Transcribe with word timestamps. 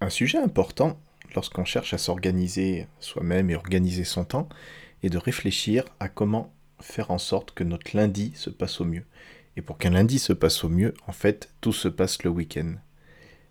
Un 0.00 0.10
sujet 0.10 0.38
important 0.38 1.00
lorsqu'on 1.34 1.64
cherche 1.64 1.92
à 1.92 1.98
s'organiser 1.98 2.86
soi-même 3.00 3.50
et 3.50 3.56
organiser 3.56 4.04
son 4.04 4.24
temps 4.24 4.48
est 5.02 5.10
de 5.10 5.18
réfléchir 5.18 5.84
à 6.00 6.08
comment 6.08 6.52
faire 6.80 7.10
en 7.10 7.18
sorte 7.18 7.52
que 7.52 7.64
notre 7.64 7.96
lundi 7.96 8.32
se 8.34 8.50
passe 8.50 8.80
au 8.80 8.84
mieux. 8.84 9.04
Et 9.56 9.62
pour 9.62 9.76
qu'un 9.76 9.90
lundi 9.90 10.20
se 10.20 10.32
passe 10.32 10.62
au 10.62 10.68
mieux, 10.68 10.94
en 11.08 11.12
fait, 11.12 11.52
tout 11.60 11.72
se 11.72 11.88
passe 11.88 12.22
le 12.22 12.30
week-end. 12.30 12.74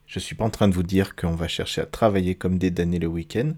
Je 0.05 0.19
ne 0.19 0.23
suis 0.23 0.35
pas 0.35 0.45
en 0.45 0.49
train 0.49 0.69
de 0.69 0.73
vous 0.73 0.83
dire 0.83 1.17
qu'on 1.17 1.35
va 1.35 1.49
chercher 1.49 1.81
à 1.81 1.85
travailler 1.85 2.35
comme 2.35 2.57
des 2.57 2.71
damnés 2.71 2.99
le 2.99 3.07
week-end, 3.07 3.53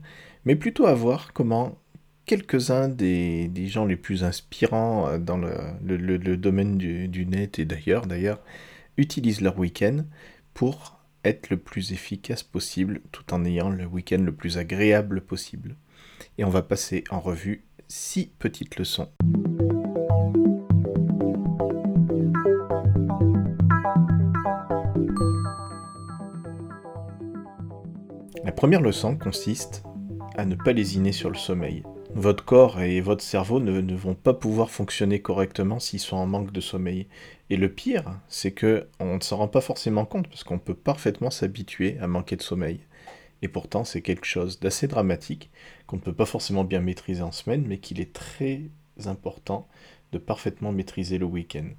mais 0.45 0.55
plutôt 0.55 0.87
à 0.87 0.95
voir 0.95 1.31
comment 1.33 1.77
quelques-uns 2.25 2.89
des, 2.89 3.51
gens 3.67 3.85
les 3.85 3.97
plus 3.97 4.23
inspirants 4.23 5.07
euh, 5.07 5.17
dans 5.19 5.37
le, 5.37 6.37
domaine 6.37 6.77
du, 6.77 7.25
net 7.27 7.59
et 7.59 7.65
d'ailleurs, 7.65 8.41
utilisent 8.97 9.41
leur 9.41 9.59
week-end 9.59 10.05
pour 10.55 10.98
être 11.23 11.49
le 11.49 11.57
plus 11.57 11.91
efficace 11.91 12.43
possible 12.43 13.01
tout 13.11 13.33
en 13.33 13.45
ayant 13.45 13.69
le 13.69 13.85
week-end 13.85 14.21
le 14.21 14.33
plus 14.33 14.57
agréable 14.57 15.21
possible. 15.21 15.75
Et 16.37 16.43
on 16.43 16.49
va 16.49 16.61
passer 16.61 17.03
en 17.09 17.19
revue 17.19 17.65
six 17.87 18.31
petites 18.39 18.77
leçons. 18.77 19.09
La 28.43 28.51
première 28.51 28.81
leçon 28.81 29.17
consiste 29.17 29.83
à 30.35 30.45
ne 30.45 30.55
pas 30.55 30.73
lésiner 30.73 31.11
sur 31.11 31.29
le 31.29 31.37
sommeil. 31.37 31.83
Votre 32.15 32.43
corps 32.43 32.81
et 32.81 33.01
votre 33.01 33.23
cerveau 33.23 33.59
ne, 33.59 33.95
vont 33.95 34.15
pas 34.15 34.33
pouvoir 34.33 34.71
fonctionner 34.71 35.21
correctement 35.21 35.79
s'ils 35.79 35.99
sont 35.99 36.17
en 36.17 36.25
manque 36.25 36.51
de 36.51 36.59
sommeil. 36.59 37.07
Et 37.51 37.55
le 37.55 37.71
pire, 37.71 38.19
c'est 38.27 38.51
que 38.51 38.87
on 38.99 39.17
ne 39.17 39.21
s'en 39.21 39.37
rend 39.37 39.47
pas 39.47 39.61
forcément 39.61 40.05
compte 40.05 40.27
parce 40.27 40.43
qu'on 40.43 40.57
peut 40.57 40.73
parfaitement 40.73 41.29
s'habituer 41.29 41.99
à 41.99 42.07
manquer 42.07 42.35
de 42.35 42.41
sommeil. 42.41 42.79
Et 43.41 43.47
pourtant, 43.47 43.83
c'est 43.83 44.01
quelque 44.01 44.25
chose 44.25 44.59
d'assez 44.59 44.87
dramatique 44.87 45.51
qu'on 45.85 45.97
ne 45.97 46.01
peut 46.01 46.13
pas 46.13 46.25
forcément 46.25 46.63
bien 46.63 46.81
maîtriser 46.81 47.21
en 47.21 47.31
semaine, 47.31 47.65
mais 47.67 47.77
qu'il 47.77 48.01
est 48.01 48.11
très 48.11 48.63
important 49.05 49.67
de 50.11 50.17
parfaitement 50.17 50.71
maîtriser 50.71 51.19
le 51.19 51.25
week-end. 51.25 51.69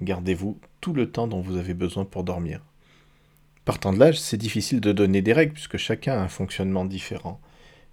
Gardez-vous 0.00 0.58
tout 0.80 0.94
le 0.94 1.10
temps 1.10 1.28
dont 1.28 1.40
vous 1.40 1.58
avez 1.58 1.74
besoin 1.74 2.06
pour 2.06 2.24
dormir. 2.24 2.62
Partant 3.64 3.92
de 3.92 3.98
là, 3.98 4.12
c'est 4.12 4.36
difficile 4.38 4.80
de 4.80 4.92
donner 4.92 5.22
des 5.22 5.32
règles 5.34 5.52
puisque 5.52 5.76
chacun 5.76 6.14
a 6.14 6.22
un 6.22 6.28
fonctionnement 6.28 6.84
différent. 6.84 7.40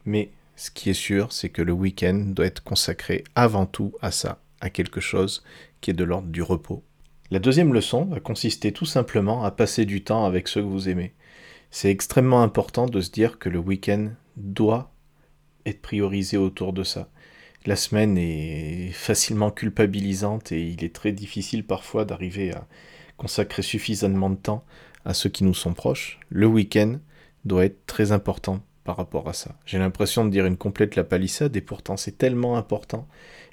Mais 0.06 0.32
ce 0.56 0.72
qui 0.72 0.90
est 0.90 0.94
sûr, 0.94 1.32
c'est 1.32 1.50
que 1.50 1.62
le 1.62 1.72
week-end 1.72 2.24
doit 2.28 2.46
être 2.46 2.64
consacré 2.64 3.24
avant 3.36 3.66
tout 3.66 3.94
à 4.02 4.12
ça, 4.12 4.42
à 4.60 4.70
quelque 4.70 5.02
chose 5.02 5.44
qui 5.82 5.92
est 5.92 5.96
de 5.96 6.04
l'ordre 6.04 6.28
du 6.28 6.42
repos. 6.42 6.84
La 7.32 7.40
deuxième 7.40 7.74
leçon 7.74 8.06
va 8.06 8.20
consister 8.20 8.72
tout 8.72 8.86
simplement 8.86 9.44
à 9.44 9.52
passer 9.52 9.86
du 9.86 10.04
temps 10.04 10.26
avec 10.26 10.48
ceux 10.48 10.62
que 10.62 10.68
vous 10.68 10.90
aimez. 10.90 11.14
C'est 11.72 11.90
extrêmement 11.90 12.44
important 12.44 12.86
de 12.86 13.00
se 13.00 13.10
dire 13.10 13.40
que 13.40 13.50
le 13.50 13.60
week-end 13.60 14.10
doit 14.36 14.94
être 15.66 15.82
priorisé 15.82 16.38
autour 16.38 16.74
de 16.74 16.84
ça. 16.84 17.10
La 17.66 17.76
semaine 17.76 18.18
est 18.18 18.92
facilement 18.92 19.52
culpabilisante 19.52 20.52
et 20.52 20.62
il 20.62 20.84
est 20.84 20.94
très 20.94 21.12
difficile 21.12 21.66
parfois 21.66 22.06
d'arriver 22.06 22.52
à 22.52 22.68
consacrer 23.18 23.62
suffisamment 23.62 24.30
de 24.30 24.36
temps 24.36 24.66
à 25.06 25.14
ceux 25.14 25.30
qui 25.30 25.44
nous 25.44 25.54
sont 25.54 25.74
proches. 25.74 26.20
Le 26.30 26.48
week-end 26.48 27.00
doit 27.46 27.66
être 27.66 27.86
très 27.86 28.12
important 28.12 28.62
par 28.84 28.98
rapport 28.98 29.30
à 29.30 29.34
ça. 29.34 29.56
J'ai 29.66 29.78
l'impression 29.78 30.26
de 30.26 30.30
dire 30.30 30.46
une 30.46 30.58
complète 30.58 30.96
la 30.96 31.04
palissade 31.04 31.56
et 31.56 31.62
pourtant 31.62 31.98
c'est 31.98 32.18
tellement 32.18 32.58
important. 32.58 33.08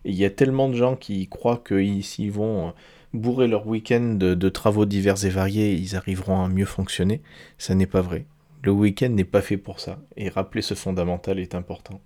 Il 0.04 0.14
y 0.14 0.24
a 0.24 0.30
tellement 0.30 0.68
de 0.68 0.74
gens 0.74 0.96
qui 0.96 1.28
croient 1.28 1.58
que 1.58 1.82
s'ils 2.02 2.32
vont 2.32 2.68
euh, 2.68 2.70
bourrer 3.12 3.48
leur 3.48 3.66
week-end 3.66 4.14
de, 4.14 4.48
travaux 4.48 4.86
divers 4.86 5.24
et 5.24 5.30
variés, 5.30 5.74
ils 5.74 5.96
arriveront 5.96 6.44
à 6.44 6.48
mieux 6.48 6.64
fonctionner. 6.64 7.20
Ça 7.58 7.74
n'est 7.74 7.86
pas 7.86 8.00
vrai. 8.00 8.26
Le 8.62 8.72
week-end 8.72 9.10
n'est 9.10 9.24
pas 9.24 9.42
fait 9.42 9.56
pour 9.56 9.80
ça. 9.80 9.98
Et 10.16 10.28
rappeler 10.28 10.62
ce 10.62 10.74
fondamental 10.74 11.38
est 11.38 11.54
important. 11.54 12.00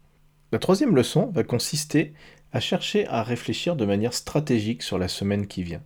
La 0.51 0.59
troisième 0.59 0.95
leçon 0.95 1.31
va 1.33 1.45
consister 1.45 2.13
à 2.53 2.61
chercher 2.61 3.07
à 3.07 3.23
réfléchir 3.23 3.77
de 3.77 3.87
manière 3.87 4.13
stratégique 4.13 4.83
sur 4.83 4.99
la 4.99 5.09
semaine 5.09 5.47
qui 5.47 5.63
vient. 5.63 5.83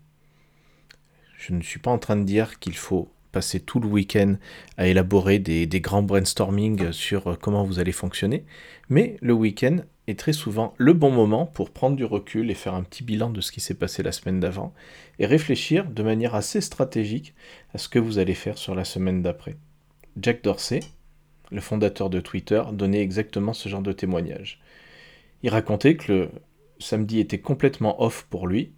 Je 1.39 1.53
ne 1.53 1.63
suis 1.63 1.79
pas 1.79 1.93
en 1.93 1.99
train 1.99 2.17
de 2.17 2.25
dire 2.25 2.59
qu'il 2.59 2.77
faut 2.77 3.09
passer 3.37 3.61
tout 3.61 3.81
le 3.81 3.87
week-end 3.87 4.37
à 4.79 4.87
élaborer 4.87 5.39
des, 5.39 5.81
grands 5.83 6.03
brainstorming 6.03 6.91
sur 6.91 7.27
euh, 7.27 7.37
comment 7.39 7.65
vous 7.65 7.79
allez 7.79 7.93
fonctionner, 7.93 8.47
mais 8.89 9.19
le 9.21 9.35
week-end 9.35 9.77
est 10.07 10.19
très 10.19 10.33
souvent 10.33 10.73
le 10.79 10.95
bon 10.95 11.11
moment 11.11 11.45
pour 11.45 11.69
prendre 11.69 11.97
du 11.97 12.05
recul 12.07 12.51
et 12.51 12.55
faire 12.55 12.73
un 12.73 12.83
petit 12.83 13.05
bilan 13.05 13.29
de 13.29 13.43
ce 13.43 13.53
qui 13.53 13.61
s'est 13.61 13.75
passé 13.75 14.03
la 14.03 14.13
semaine 14.13 14.41
d'avant 14.41 14.73
et 15.19 15.27
réfléchir 15.27 15.85
de 15.85 16.03
manière 16.03 16.35
assez 16.35 16.63
stratégique 16.63 17.35
à 17.75 17.79
ce 17.79 17.91
que 17.91 17.99
vous 17.99 18.17
allez 18.19 18.33
faire 18.33 18.57
sur 18.57 18.75
la 18.75 18.87
semaine 18.87 19.21
d'après. 19.21 19.59
Jack 20.19 20.43
Dorsey, 20.43 20.81
le 21.51 21.61
fondateur 21.61 22.09
de 22.09 22.21
Twitter, 22.21 22.63
donnait 22.73 23.03
exactement 23.03 23.53
ce 23.53 23.69
genre 23.69 23.83
de 23.83 23.93
témoignage. 23.93 24.63
Il 25.43 25.51
racontait 25.51 25.97
que 25.97 26.11
le 26.11 26.31
samedi 26.79 27.21
était 27.21 27.41
complètement 27.41 28.03
off 28.03 28.27
pour 28.31 28.47
lui, 28.47 28.73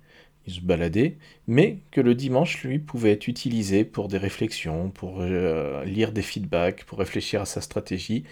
se 0.51 0.61
baladait, 0.61 1.17
mais 1.47 1.79
que 1.91 2.01
le 2.01 2.15
dimanche, 2.15 2.63
lui, 2.65 2.79
pouvait 2.79 3.13
être 3.13 3.29
utilisé 3.29 3.85
pour 3.85 4.09
des 4.09 4.19
réflexions, 4.19 4.91
pour 4.91 5.21
euh, 5.21 5.85
lire 5.85 6.13
des 6.13 6.23
feedbacks, 6.23 6.85
pour 6.85 6.99
réfléchir 6.99 7.43
à 7.43 7.47
sa 7.47 7.61
stratégie 7.61 8.25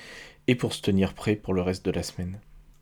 et 0.49 0.55
pour 0.55 0.73
se 0.73 0.83
tenir 0.83 1.15
prêt 1.15 1.37
pour 1.37 1.55
le 1.55 1.63
reste 1.63 1.85
de 1.85 1.91
la 1.91 2.03
semaine. 2.03 2.39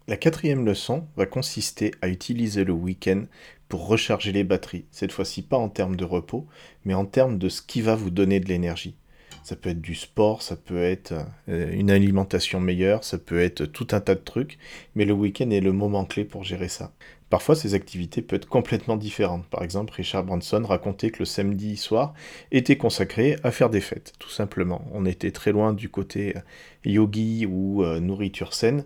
La 0.06 0.16
quatrième 0.18 0.66
leçon 0.66 1.06
va 1.16 1.24
consister 1.24 1.92
à 2.02 2.08
utiliser 2.08 2.64
le 2.64 2.74
week-end 2.74 3.24
pour 3.68 3.86
recharger 3.86 4.32
les 4.32 4.44
batteries, 4.44 4.84
cette 4.90 5.12
fois-ci 5.12 5.40
pas 5.40 5.56
en 5.56 5.70
termes 5.70 5.96
de 5.96 6.04
repos, 6.04 6.46
mais 6.84 6.92
en 6.94 7.06
termes 7.06 7.38
de 7.38 7.48
ce 7.48 7.62
qui 7.62 7.80
va 7.80 7.94
vous 7.94 8.10
donner 8.10 8.38
de 8.38 8.48
l'énergie. 8.48 8.96
Ça 9.44 9.56
peut 9.56 9.68
être 9.68 9.82
du 9.82 9.94
sport, 9.94 10.40
ça 10.40 10.56
peut 10.56 10.82
être 10.82 11.12
euh, 11.50 11.70
une 11.70 11.90
alimentation 11.90 12.60
meilleure, 12.60 13.04
ça 13.04 13.18
peut 13.18 13.40
être 13.40 13.66
tout 13.66 13.86
un 13.92 14.00
tas 14.00 14.14
de 14.14 14.20
trucs, 14.20 14.58
mais 14.94 15.04
le 15.04 15.12
week-end 15.12 15.50
est 15.50 15.60
le 15.60 15.72
moment 15.72 16.06
clé 16.06 16.24
pour 16.24 16.44
gérer 16.44 16.68
ça. 16.68 16.92
Parfois, 17.28 17.54
ces 17.54 17.74
activités 17.74 18.22
peuvent 18.22 18.38
être 18.38 18.48
complètement 18.48 18.96
différentes. 18.96 19.46
Par 19.48 19.62
exemple, 19.62 19.92
Richard 19.92 20.24
Branson 20.24 20.62
racontait 20.66 21.10
que 21.10 21.18
le 21.18 21.24
samedi 21.26 21.76
soir 21.76 22.14
était 22.52 22.78
consacré 22.78 23.36
à 23.42 23.50
faire 23.50 23.68
des 23.68 23.82
fêtes, 23.82 24.14
tout 24.18 24.30
simplement. 24.30 24.82
On 24.92 25.04
était 25.04 25.30
très 25.30 25.52
loin 25.52 25.74
du 25.74 25.90
côté 25.90 26.38
euh, 26.38 26.40
yogi 26.86 27.44
ou 27.44 27.84
euh, 27.84 28.00
nourriture 28.00 28.54
saine. 28.54 28.84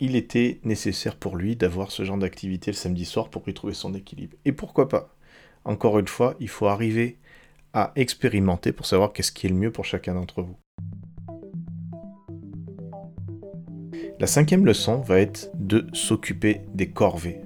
Il 0.00 0.16
était 0.16 0.60
nécessaire 0.64 1.16
pour 1.16 1.34
lui 1.34 1.56
d'avoir 1.56 1.92
ce 1.92 2.04
genre 2.04 2.18
d'activité 2.18 2.70
le 2.70 2.76
samedi 2.76 3.06
soir 3.06 3.30
pour 3.30 3.48
y 3.48 3.54
trouver 3.54 3.72
son 3.72 3.94
équilibre. 3.94 4.36
Et 4.44 4.52
pourquoi 4.52 4.86
pas? 4.86 5.16
Encore 5.64 5.98
une 5.98 6.08
fois, 6.08 6.34
il 6.40 6.50
faut 6.50 6.66
arriver 6.66 7.16
à 7.74 7.92
expérimenter 7.96 8.72
pour 8.72 8.86
savoir 8.86 9.12
qu'est-ce 9.12 9.32
qui 9.32 9.46
est 9.46 9.50
le 9.50 9.56
mieux 9.56 9.72
pour 9.72 9.84
chacun 9.84 10.14
d'entre 10.14 10.42
vous. 10.42 10.56
La 14.20 14.26
cinquième 14.26 14.66
leçon 14.66 15.00
va 15.00 15.20
être 15.20 15.50
de 15.54 15.86
s'occuper 15.92 16.60
des 16.74 16.90
corvées 16.90 17.40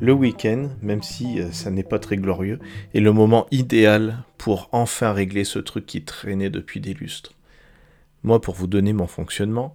le 0.00 0.12
week-end, 0.12 0.68
même 0.82 1.02
si 1.02 1.40
euh, 1.40 1.50
ça 1.52 1.70
n'est 1.70 1.82
pas 1.84 1.98
très 1.98 2.16
glorieux, 2.16 2.58
est 2.94 3.00
le 3.00 3.12
moment 3.12 3.46
idéal 3.50 4.24
pour 4.38 4.68
enfin 4.72 5.12
régler 5.12 5.44
ce 5.44 5.58
truc 5.58 5.86
qui 5.86 6.02
traînait 6.02 6.50
depuis 6.50 6.80
des 6.80 6.94
lustres. 6.94 7.34
Moi, 8.22 8.40
pour 8.40 8.54
vous 8.54 8.66
donner 8.66 8.92
mon 8.92 9.06
fonctionnement, 9.06 9.74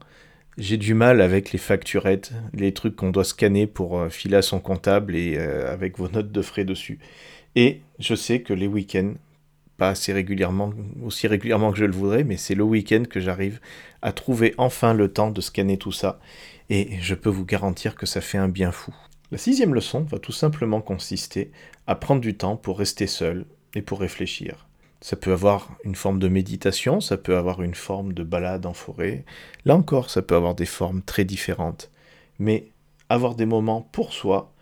j'ai 0.57 0.77
du 0.77 0.93
mal 0.93 1.21
avec 1.21 1.51
les 1.51 1.59
facturettes, 1.59 2.33
les 2.53 2.73
trucs 2.73 2.95
qu'on 2.95 3.11
doit 3.11 3.23
scanner 3.23 3.65
pour 3.65 3.99
euh, 3.99 4.09
filer 4.09 4.37
à 4.37 4.41
son 4.41 4.59
comptable 4.59 5.15
et 5.15 5.35
euh, 5.37 5.71
avec 5.71 5.97
vos 5.97 6.09
notes 6.09 6.31
de 6.31 6.41
frais 6.41 6.65
dessus. 6.65 6.99
Et 7.55 7.81
je 7.99 8.15
sais 8.15 8.41
que 8.41 8.53
les 8.53 8.67
week-ends, 8.67 9.13
pas 9.79 9.89
assez 9.89 10.13
régulièrement, 10.13 10.71
aussi 11.03 11.27
régulièrement 11.27 11.71
que 11.71 11.79
je 11.79 11.85
le 11.85 11.93
voudrais, 11.93 12.23
mais 12.23 12.37
c'est 12.37 12.53
le 12.53 12.63
week-end 12.63 13.05
que 13.09 13.19
j'arrive 13.19 13.59
à 14.03 14.11
trouver 14.11 14.53
enfin 14.59 14.93
le 14.93 15.11
temps 15.11 15.31
de 15.31 15.41
scanner 15.41 15.77
tout 15.77 15.91
ça. 15.91 16.19
Et 16.69 16.99
je 17.01 17.15
peux 17.15 17.29
vous 17.29 17.45
garantir 17.45 17.95
que 17.95 18.05
ça 18.05 18.21
fait 18.21 18.37
un 18.37 18.49
bien 18.49 18.71
fou. 18.71 18.93
La 19.31 19.37
sixième 19.37 19.73
leçon 19.73 20.01
va 20.01 20.19
tout 20.19 20.31
simplement 20.31 20.81
consister 20.81 21.51
à 21.87 21.95
prendre 21.95 22.21
du 22.21 22.35
temps 22.35 22.57
pour 22.57 22.77
rester 22.77 23.07
seul 23.07 23.45
et 23.73 23.81
pour 23.81 23.99
réfléchir. 23.99 24.67
Ça 25.01 25.15
peut 25.15 25.31
avoir 25.31 25.77
une 25.83 25.95
forme 25.95 26.19
de 26.19 26.27
méditation, 26.27 26.99
ça 26.99 27.15
peut 27.15 27.37
avoir 27.37 27.61
une 27.61 27.73
forme 27.73 28.13
de 28.13 28.23
balade 28.23 28.65
en 28.65 28.73
forêt. 28.73 29.23
Là 29.65 29.75
encore, 29.75 30.09
ça 30.09 30.21
peut 30.21 30.35
avoir 30.35 30.55
des 30.55 30.65
formes 30.65 31.01
très 31.01 31.23
différentes. 31.23 31.89
Mais 32.37 32.67
avoir 33.07 33.35
des 33.35 33.45
moments 33.45 33.81
pour 33.81 34.13
soi, 34.13 34.53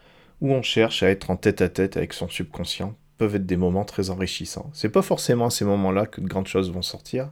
où 0.42 0.52
on 0.52 0.62
cherche 0.62 1.02
à 1.02 1.10
être 1.10 1.32
en 1.32 1.38
tête 1.38 1.62
à 1.62 1.70
tête 1.70 1.98
avec 1.98 2.14
son 2.14 2.30
subconscient, 2.30 2.96
peuvent 3.18 3.36
être 3.36 3.46
des 3.46 3.58
moments 3.58 3.86
très 3.86 4.10
enrichissants. 4.10 4.70
C'est 4.74 4.90
pas 4.90 5.02
forcément 5.02 5.48
à 5.48 5.50
ces 5.50 5.66
moments-là 5.66 6.06
que 6.06 6.22
de 6.22 6.28
grandes 6.28 6.48
choses 6.48 6.72
vont 6.72 6.82
sortir, 6.82 7.32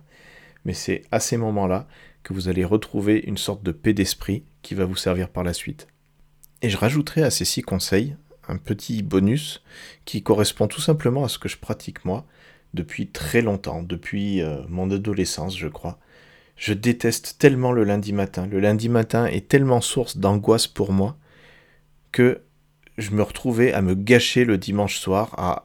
mais 0.66 0.74
c'est 0.74 1.04
à 1.12 1.20
ces 1.20 1.38
moments-là 1.38 1.88
que 2.24 2.34
vous 2.34 2.50
allez 2.50 2.66
retrouver 2.66 3.24
une 3.28 3.38
sorte 3.38 3.64
de 3.64 3.72
paix 3.72 3.94
d'esprit 3.94 4.44
qui 4.62 4.74
va 4.74 4.86
vous 4.86 4.96
servir 4.96 5.30
par 5.30 5.44
la 5.44 5.54
suite. 5.54 5.88
Et 6.62 6.70
je 6.70 6.78
rajouterai 6.78 7.22
à 7.22 7.30
ces 7.30 7.46
six 7.46 7.62
conseils 7.62 8.16
un 8.48 8.58
petit 8.58 9.04
bonus 9.04 9.64
qui 10.06 10.24
correspond 10.24 10.68
tout 10.68 10.82
simplement 10.82 11.24
à 11.24 11.30
ce 11.30 11.38
que 11.40 11.50
je 11.50 11.58
pratique 11.58 12.06
moi 12.06 12.26
depuis 12.74 13.08
très 13.08 13.42
longtemps, 13.42 13.82
depuis 13.82 14.42
euh, 14.42 14.62
mon 14.68 14.90
adolescence 14.92 15.58
je 15.58 15.68
crois. 15.68 16.00
Je 16.56 16.74
déteste 16.74 17.36
tellement 17.38 17.72
le 17.72 17.84
lundi 17.84 18.14
matin. 18.14 18.48
Le 18.48 18.60
lundi 18.60 18.90
matin 18.90 19.26
est 19.26 19.48
tellement 19.48 19.82
source 19.82 20.18
d'angoisse 20.18 20.68
pour 20.68 20.92
moi 20.92 21.18
que 22.12 22.42
je 22.98 23.12
me 23.12 23.24
retrouvais 23.24 23.74
à 23.74 23.82
me 23.82 23.94
gâcher 23.94 24.46
le 24.46 24.58
dimanche 24.58 24.98
soir, 24.98 25.34
à 25.38 25.65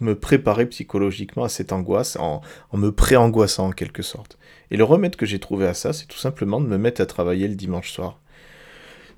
me 0.00 0.14
préparer 0.14 0.66
psychologiquement 0.66 1.44
à 1.44 1.48
cette 1.48 1.72
angoisse 1.72 2.16
en, 2.16 2.40
me 2.72 2.90
pré-angoissant 2.90 3.68
en 3.68 3.72
quelque 3.72 4.02
sorte. 4.02 4.38
Et 4.70 4.76
le 4.76 4.84
remède 4.84 5.16
que 5.16 5.26
j'ai 5.26 5.38
trouvé 5.38 5.66
à 5.66 5.74
ça, 5.74 5.92
c'est 5.92 6.06
tout 6.06 6.18
simplement 6.18 6.60
de 6.60 6.66
me 6.66 6.78
mettre 6.78 7.00
à 7.00 7.06
travailler 7.06 7.48
le 7.48 7.54
dimanche 7.54 7.90
soir. 7.90 8.18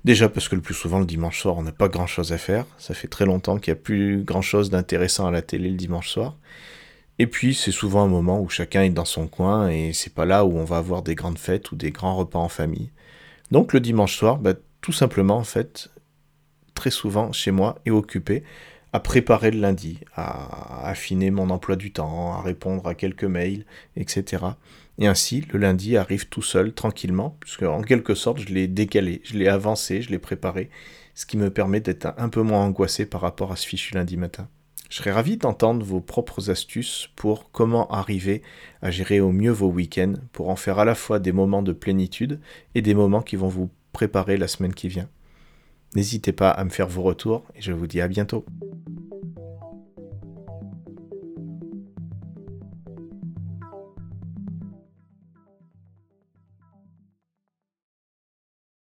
Déjà 0.03 0.29
parce 0.29 0.49
que 0.49 0.55
le 0.55 0.61
plus 0.61 0.73
souvent 0.73 0.99
le 0.99 1.05
dimanche 1.05 1.39
soir, 1.39 1.57
on 1.57 1.63
n'a 1.63 1.71
pas 1.71 1.87
grand-chose 1.87 2.33
à 2.33 2.37
faire. 2.37 2.65
Ça 2.77 2.93
fait 2.93 3.07
très 3.07 3.25
longtemps 3.25 3.59
qu'il 3.59 3.73
n'y 3.73 3.79
a 3.79 3.81
plus 3.81 4.23
grand-chose 4.23 4.69
d'intéressant 4.69 5.27
à 5.27 5.31
la 5.31 5.41
télé 5.41 5.69
le 5.69 5.77
dimanche 5.77 6.09
soir. 6.09 6.37
Et 7.19 7.27
puis 7.27 7.53
c'est 7.53 7.71
souvent 7.71 8.03
un 8.03 8.07
moment 8.07 8.41
où 8.41 8.49
chacun 8.49 8.81
est 8.81 8.89
dans 8.89 9.05
son 9.05 9.27
coin 9.27 9.69
et 9.69 9.93
c'est 9.93 10.13
pas 10.13 10.25
là 10.25 10.43
où 10.43 10.57
on 10.57 10.63
va 10.63 10.77
avoir 10.77 11.03
des 11.03 11.13
grandes 11.13 11.37
fêtes 11.37 11.71
ou 11.71 11.75
des 11.75 11.91
grands 11.91 12.15
repas 12.15 12.39
en 12.39 12.49
famille. 12.49 12.89
Donc 13.51 13.73
le 13.73 13.79
dimanche 13.79 14.15
soir, 14.15 14.39
bah, 14.39 14.53
tout 14.81 14.91
simplement 14.91 15.37
en 15.37 15.43
fait, 15.43 15.91
très 16.73 16.89
souvent 16.89 17.31
chez 17.31 17.51
moi 17.51 17.77
est 17.85 17.91
occupé 17.91 18.43
à 18.93 18.99
préparer 18.99 19.51
le 19.51 19.59
lundi, 19.59 19.99
à 20.15 20.87
affiner 20.87 21.31
mon 21.31 21.49
emploi 21.49 21.75
du 21.75 21.91
temps, 21.91 22.33
à 22.33 22.41
répondre 22.41 22.85
à 22.87 22.95
quelques 22.95 23.23
mails, 23.23 23.65
etc. 23.95 24.43
Et 24.97 25.07
ainsi, 25.07 25.45
le 25.51 25.59
lundi 25.59 25.97
arrive 25.97 26.27
tout 26.27 26.41
seul, 26.41 26.73
tranquillement, 26.73 27.37
puisque 27.39 27.63
en 27.63 27.81
quelque 27.81 28.15
sorte, 28.15 28.39
je 28.39 28.53
l'ai 28.53 28.67
décalé, 28.67 29.21
je 29.23 29.37
l'ai 29.37 29.47
avancé, 29.47 30.01
je 30.01 30.09
l'ai 30.09 30.19
préparé, 30.19 30.69
ce 31.15 31.25
qui 31.25 31.37
me 31.37 31.49
permet 31.49 31.79
d'être 31.79 32.13
un 32.17 32.29
peu 32.29 32.41
moins 32.41 32.65
angoissé 32.65 33.05
par 33.05 33.21
rapport 33.21 33.51
à 33.51 33.55
ce 33.55 33.65
fichu 33.65 33.95
lundi 33.95 34.17
matin. 34.17 34.47
Je 34.89 34.97
serais 34.97 35.11
ravi 35.11 35.37
d'entendre 35.37 35.85
vos 35.85 36.01
propres 36.01 36.49
astuces 36.49 37.09
pour 37.15 37.49
comment 37.51 37.87
arriver 37.91 38.41
à 38.81 38.91
gérer 38.91 39.21
au 39.21 39.31
mieux 39.31 39.51
vos 39.51 39.69
week-ends, 39.69 40.15
pour 40.33 40.49
en 40.49 40.57
faire 40.57 40.79
à 40.79 40.85
la 40.85 40.95
fois 40.95 41.19
des 41.19 41.31
moments 41.31 41.63
de 41.63 41.71
plénitude 41.71 42.41
et 42.75 42.81
des 42.81 42.93
moments 42.93 43.21
qui 43.21 43.37
vont 43.37 43.47
vous 43.47 43.69
préparer 43.93 44.35
la 44.35 44.49
semaine 44.49 44.73
qui 44.73 44.89
vient. 44.89 45.07
N'hésitez 45.95 46.33
pas 46.33 46.49
à 46.49 46.63
me 46.65 46.69
faire 46.69 46.87
vos 46.87 47.03
retours 47.03 47.45
et 47.55 47.61
je 47.61 47.71
vous 47.71 47.87
dis 47.87 48.01
à 48.01 48.09
bientôt. 48.09 48.45